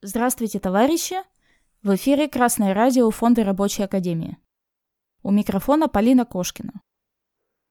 [0.00, 1.16] Здравствуйте, товарищи!
[1.82, 4.38] В эфире Красное радио Фонда Рабочей Академии.
[5.24, 6.82] У микрофона Полина Кошкина.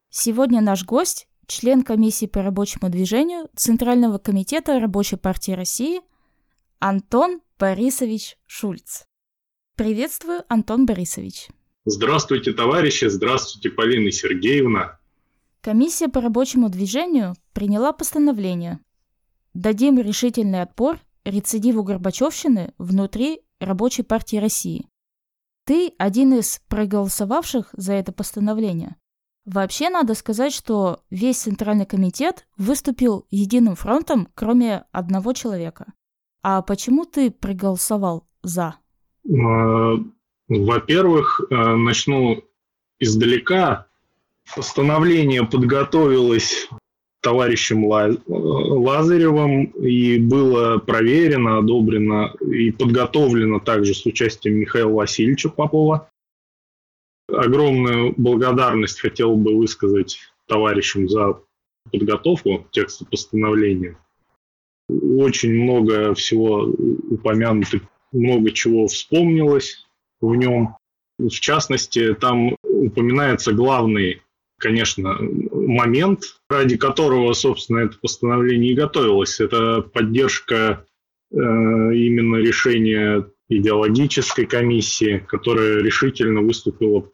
[0.10, 6.02] Сегодня наш гость– член комиссии по рабочему движению Центрального комитета Рабочей партии России
[6.80, 9.06] Антон Борисович Шульц.
[9.78, 11.48] Приветствую, Антон Борисович.
[11.86, 13.06] Здравствуйте, товарищи!
[13.06, 15.00] Здравствуйте, Полина Сергеевна!
[15.62, 18.82] Комиссия по рабочему движению приняла постановление
[19.54, 24.88] «Дадим решительный отпор рецидиву Горбачевщины внутри Рабочей партии России.
[25.66, 28.96] Ты один из проголосовавших за это постановление.
[29.46, 35.94] Вообще надо сказать, что весь Центральный комитет выступил единым фронтом, кроме одного человека.
[36.42, 38.76] А почему ты проголосовал за?
[39.30, 39.94] А,
[40.48, 42.44] во-первых, э, начну
[43.00, 43.88] издалека.
[44.56, 46.70] Постановление подготовилось
[47.28, 56.10] товарищем Лазаревым и было проверено, одобрено и подготовлено также с участием Михаила Васильевича Попова.
[57.28, 61.42] Огромную благодарность хотел бы высказать товарищам за
[61.92, 63.98] подготовку текста постановления.
[64.88, 66.74] Очень много всего
[67.10, 67.82] упомянуто,
[68.14, 69.86] много чего вспомнилось
[70.22, 70.78] в нем.
[71.20, 74.22] В частности, там упоминается главный
[74.58, 75.18] конечно,
[75.68, 79.40] момент, ради которого, собственно, это постановление и готовилось.
[79.40, 80.86] Это поддержка
[81.32, 87.10] э, именно решения идеологической комиссии, которая решительно выступила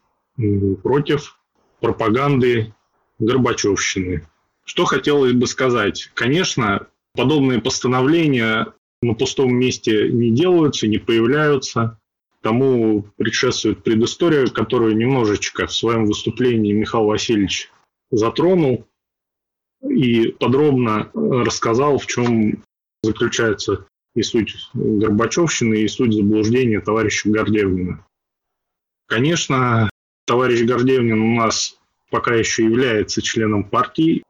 [0.81, 1.37] против
[1.79, 2.73] пропаганды
[3.19, 4.27] Горбачевщины.
[4.65, 6.09] Что хотелось бы сказать?
[6.13, 11.99] Конечно, подобные постановления на пустом месте не делаются, не появляются.
[12.41, 17.69] Тому предшествует предыстория, которую немножечко в своем выступлении Михаил Васильевич
[18.15, 18.87] затронул
[19.87, 22.63] и подробно рассказал, в чем
[23.03, 28.05] заключается и суть Горбачевщины, и суть заблуждения товарища Гордевнина.
[29.07, 29.89] Конечно,
[30.25, 31.77] товарищ Гордевнин у нас
[32.09, 34.23] пока еще является членом партии.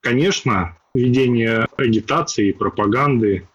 [0.00, 3.48] Конечно, ведение агитации и пропаганды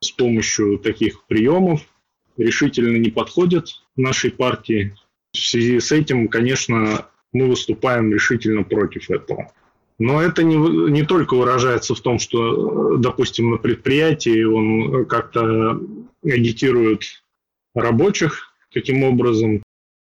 [0.00, 1.80] с помощью таких приемов–
[2.38, 4.96] решительно не подходят нашей партии.
[5.32, 9.52] В связи с этим, конечно, мы выступаем решительно против этого.
[9.98, 10.56] Но это не,
[10.90, 15.80] не только выражается в том, что, допустим, на предприятии он как-то
[16.24, 17.02] агитирует
[17.74, 19.62] рабочих таким образом,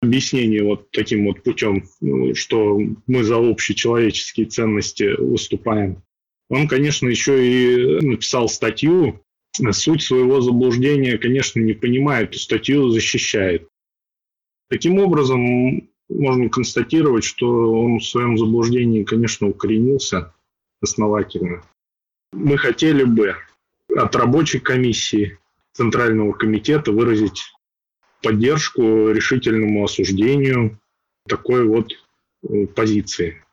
[0.01, 1.85] объяснение вот таким вот путем,
[2.33, 6.03] что мы за общечеловеческие ценности выступаем.
[6.49, 9.21] Он, конечно, еще и написал статью
[9.71, 13.67] суть своего заблуждения, конечно, не понимает, статью защищает.
[14.69, 20.33] Таким образом, можно констатировать, что он в своем заблуждении, конечно, укоренился
[20.81, 21.63] основательно.
[22.31, 23.35] Мы хотели бы
[23.95, 25.37] от рабочей комиссии
[25.73, 27.53] Центрального комитета выразить
[28.21, 30.79] поддержку решительному осуждению
[31.27, 31.91] такой вот
[32.43, 33.43] э, позиции.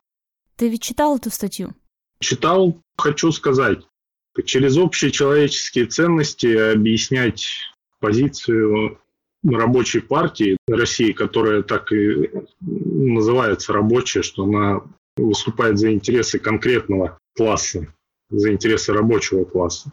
[0.57, 1.75] Ты ведь читал эту статью?
[2.21, 3.81] Читал, хочу сказать,
[4.45, 7.49] через общие человеческие ценности объяснять
[8.01, 8.99] позицию
[9.45, 12.31] рабочей партии России, которая так и
[12.61, 14.83] называется рабочая, что она
[15.17, 17.93] выступает за интересы конкретного класса,
[18.31, 19.93] за интересы рабочего класса.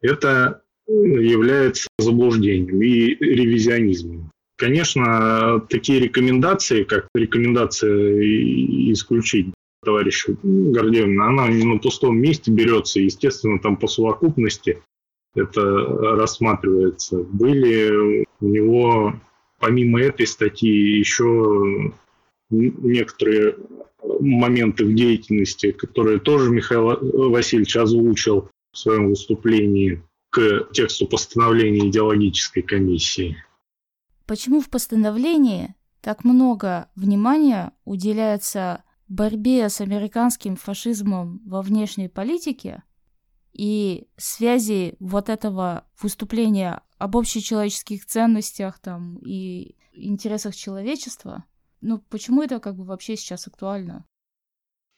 [0.00, 4.30] Это является заблуждением и ревизионизмом.
[4.56, 8.20] Конечно, такие рекомендации, как рекомендация
[8.92, 9.48] исключить
[9.84, 14.82] товарища Гордеевна, она на пустом месте берется, естественно, там по совокупности
[15.34, 15.60] это
[16.16, 17.18] рассматривается.
[17.18, 19.14] Были у него,
[19.58, 21.92] помимо этой статьи, еще
[22.50, 23.56] некоторые
[24.20, 32.62] моменты в деятельности, которые тоже Михаил Васильевич озвучил в своем выступлении к тексту постановления идеологической
[32.62, 33.36] комиссии.
[34.26, 42.82] Почему в постановлении так много внимания уделяется борьбе с американским фашизмом во внешней политике
[43.52, 51.44] и связи вот этого выступления об общечеловеческих ценностях там и интересах человечества,
[51.80, 54.06] ну почему это как бы вообще сейчас актуально?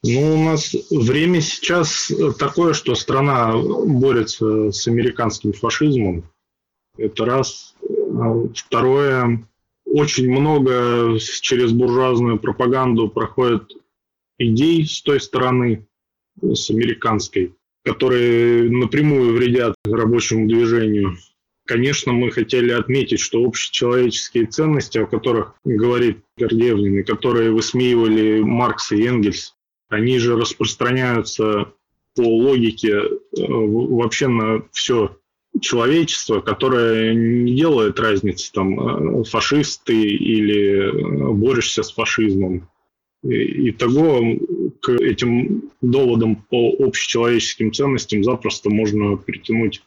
[0.07, 6.31] Ну, у нас время сейчас такое, что страна борется с американским фашизмом.
[6.99, 7.75] Это раз.
[8.55, 9.49] Второе,
[9.87, 13.73] очень много через буржуазную пропаганду проходит
[14.39, 15.89] идей с той стороны,
[16.43, 21.17] с американской, которые напрямую вредят рабочему движению.
[21.67, 28.93] Конечно, мы хотели отметить, что общечеловеческие ценности, о которых говорит Гордеевнин, и которые высмеивали Маркс
[28.93, 29.55] и Энгельс,
[29.89, 31.73] они же распространяются
[32.15, 33.09] по логике э,
[33.39, 35.17] вообще на все
[35.61, 42.69] человечества, которое не делает разницы, там, э, фашисты или э, борешься с фашизмом.
[43.25, 44.23] И, того
[44.81, 49.83] к этим доводам по общечеловеческим ценностям запросто можно притянуть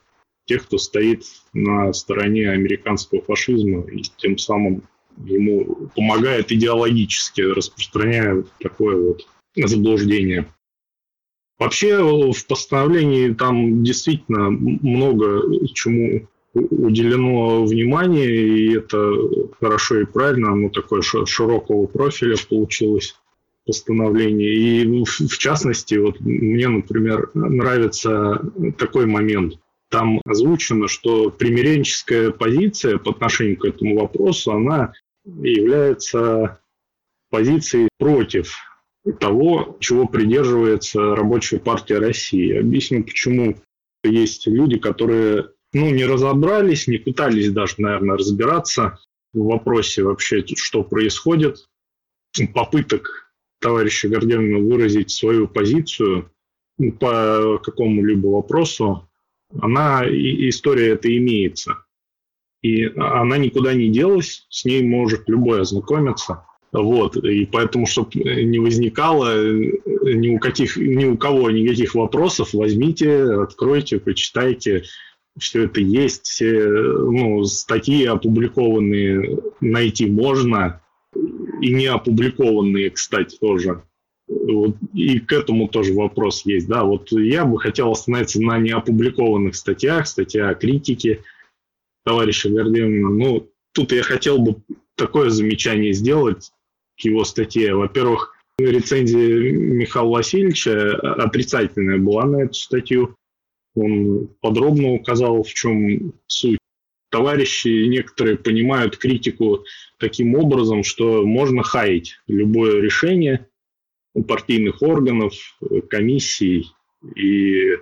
[0.45, 1.23] тех, кто стоит
[1.53, 4.81] на стороне американского фашизма и тем самым
[5.23, 10.47] ему помогает идеологически, распространяя такое вот заблуждение.
[11.59, 15.43] Вообще в постановлении там действительно много
[15.73, 19.11] чему уделено внимание, и это
[19.59, 23.15] хорошо и правильно, оно такое широкого профиля получилось
[23.67, 24.53] постановление.
[24.53, 28.41] И в частности, вот мне, например, нравится
[28.77, 29.59] такой момент.
[29.89, 34.93] Там озвучено, что примиренческая позиция по отношению к этому вопросу, она
[35.25, 36.59] является
[37.29, 38.55] позицией против
[39.19, 42.57] того, чего придерживается Рабочая партия России.
[42.57, 43.55] Объясню, почему
[44.03, 48.99] есть люди, которые ну, не разобрались, не пытались даже, наверное, разбираться
[49.33, 51.67] в вопросе вообще, что происходит.
[52.53, 53.26] Попыток
[53.59, 56.31] товарища Горденина выразить свою позицию
[56.99, 59.09] по какому-либо вопросу,
[59.59, 61.83] она, история это имеется.
[62.61, 66.43] И она никуда не делась, с ней может любой ознакомиться.
[66.73, 73.23] Вот, и поэтому, чтобы не возникало ни у, каких, ни у кого никаких вопросов, возьмите,
[73.23, 74.83] откройте, почитайте.
[75.39, 80.81] Все это есть, все ну, статьи опубликованные найти можно,
[81.61, 83.83] и не опубликованные, кстати, тоже.
[84.27, 86.67] Вот, и к этому тоже вопрос есть.
[86.67, 91.23] Да, вот я бы хотел остановиться на неопубликованных статьях, статья о критике
[92.03, 93.09] товарища Горденина.
[93.09, 94.57] Ну, тут я хотел бы
[94.95, 96.51] такое замечание сделать
[96.97, 97.73] к его статье.
[97.73, 103.15] Во-первых, рецензия Михаила Васильевича отрицательная была на эту статью.
[103.75, 106.59] Он подробно указал, в чем суть.
[107.09, 109.63] Товарищи некоторые понимают критику
[109.97, 113.47] таким образом, что можно хаять любое решение
[114.27, 115.33] партийных органов,
[115.89, 116.67] комиссий
[117.15, 117.77] и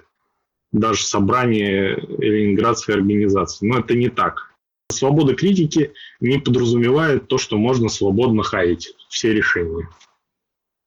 [0.72, 3.66] даже собрания Ленинградской организации.
[3.66, 4.54] Но это не так.
[4.92, 9.90] Свобода критики не подразумевает то, что можно свободно хаять все решения.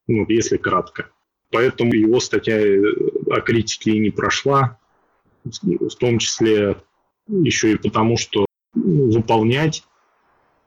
[0.07, 1.11] Ну, если кратко.
[1.51, 2.59] Поэтому его статья
[3.31, 4.79] о критике и не прошла,
[5.45, 6.77] в том числе
[7.29, 9.85] еще и потому, что выполнять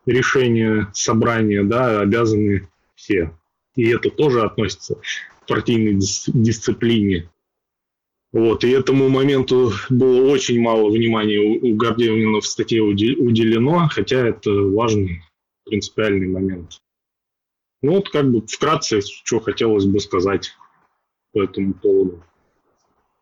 [0.05, 3.37] решения собрания да, обязаны все.
[3.75, 7.29] И это тоже относится к партийной дисциплине.
[8.31, 14.51] Вот, и этому моменту было очень мало внимания у Гордеевна в статье уделено, хотя это
[14.51, 15.21] важный
[15.65, 16.81] принципиальный момент.
[17.81, 20.51] Ну вот как бы вкратце, что хотелось бы сказать
[21.33, 22.23] по этому поводу.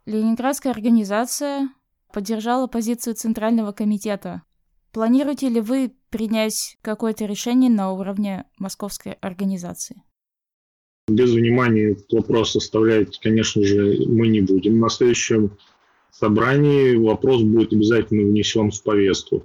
[0.05, 1.69] Ленинградская организация
[2.13, 4.43] поддержала позицию Центрального комитета.
[4.91, 10.03] Планируете ли вы принять какое-то решение на уровне московской организации?
[11.07, 14.79] Без внимания этот вопрос оставлять, конечно же, мы не будем.
[14.79, 15.57] На следующем
[16.11, 19.43] собрании вопрос будет обязательно внесен в повестку.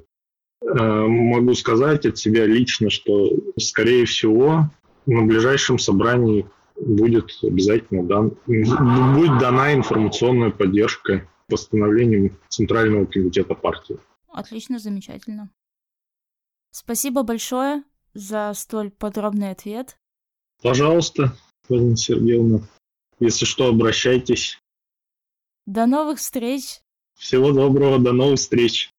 [0.62, 4.70] Э, могу сказать от себя лично, что, скорее всего,
[5.06, 6.46] на ближайшем собрании
[6.76, 13.98] будет обязательно дан, будет дана информационная поддержка постановлением Центрального комитета партии.
[14.28, 15.50] Отлично, замечательно.
[16.70, 17.84] Спасибо большое
[18.14, 19.96] за столь подробный ответ.
[20.62, 21.36] Пожалуйста,
[21.68, 22.60] Валентина Сергеевна.
[23.20, 24.58] Если что, обращайтесь.
[25.66, 26.80] До новых встреч.
[27.14, 28.90] Всего доброго, до новых встреч.